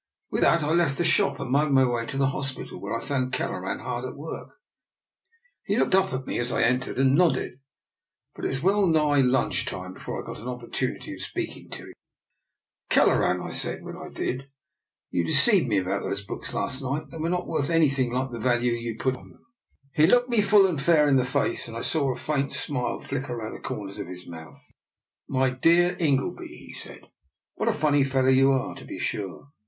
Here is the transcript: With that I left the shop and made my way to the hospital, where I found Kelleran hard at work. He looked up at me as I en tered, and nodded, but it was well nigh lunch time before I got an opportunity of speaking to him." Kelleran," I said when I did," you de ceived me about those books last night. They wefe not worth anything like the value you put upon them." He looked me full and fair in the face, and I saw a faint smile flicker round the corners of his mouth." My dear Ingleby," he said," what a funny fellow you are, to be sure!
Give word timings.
With 0.31 0.41
that 0.41 0.63
I 0.63 0.71
left 0.71 0.97
the 0.97 1.03
shop 1.03 1.39
and 1.39 1.51
made 1.51 1.69
my 1.69 1.85
way 1.85 2.07
to 2.07 2.17
the 2.17 2.29
hospital, 2.33 2.81
where 2.81 2.97
I 2.99 3.03
found 3.05 3.33
Kelleran 3.33 3.81
hard 3.81 4.03
at 4.03 4.15
work. 4.17 4.49
He 5.63 5.77
looked 5.77 5.93
up 5.93 6.11
at 6.11 6.25
me 6.25 6.39
as 6.39 6.51
I 6.51 6.63
en 6.63 6.79
tered, 6.79 6.97
and 6.97 7.13
nodded, 7.13 7.59
but 8.33 8.45
it 8.45 8.47
was 8.47 8.63
well 8.63 8.87
nigh 8.87 9.21
lunch 9.21 9.67
time 9.67 9.93
before 9.93 10.19
I 10.19 10.25
got 10.25 10.39
an 10.41 10.47
opportunity 10.47 11.13
of 11.13 11.21
speaking 11.21 11.69
to 11.73 11.83
him." 11.83 11.93
Kelleran," 12.89 13.41
I 13.45 13.51
said 13.51 13.83
when 13.83 13.95
I 13.95 14.09
did," 14.11 14.49
you 15.11 15.23
de 15.23 15.33
ceived 15.33 15.67
me 15.67 15.77
about 15.77 16.01
those 16.01 16.25
books 16.25 16.51
last 16.55 16.81
night. 16.81 17.11
They 17.11 17.17
wefe 17.17 17.29
not 17.29 17.45
worth 17.45 17.69
anything 17.69 18.11
like 18.11 18.31
the 18.31 18.39
value 18.39 18.71
you 18.71 18.97
put 18.97 19.13
upon 19.13 19.29
them." 19.29 19.45
He 19.93 20.07
looked 20.07 20.29
me 20.29 20.41
full 20.41 20.65
and 20.65 20.81
fair 20.81 21.07
in 21.07 21.17
the 21.17 21.25
face, 21.25 21.67
and 21.67 21.77
I 21.77 21.81
saw 21.81 22.11
a 22.11 22.15
faint 22.15 22.51
smile 22.51 22.99
flicker 23.01 23.35
round 23.37 23.53
the 23.55 23.59
corners 23.61 23.99
of 23.99 24.07
his 24.07 24.25
mouth." 24.27 24.59
My 25.37 25.51
dear 25.51 25.95
Ingleby," 25.99 26.47
he 26.47 26.73
said," 26.73 27.01
what 27.53 27.69
a 27.69 27.71
funny 27.71 28.03
fellow 28.03 28.29
you 28.29 28.49
are, 28.51 28.73
to 28.73 28.83
be 28.85 28.97
sure! 28.97 29.49